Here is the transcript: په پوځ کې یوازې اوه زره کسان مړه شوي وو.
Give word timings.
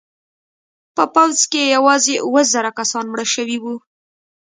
په 0.95 1.03
پوځ 1.13 1.37
کې 1.51 1.71
یوازې 1.75 2.15
اوه 2.25 2.41
زره 2.53 2.71
کسان 2.79 3.05
مړه 3.11 3.25
شوي 3.33 3.57
وو. 3.63 3.75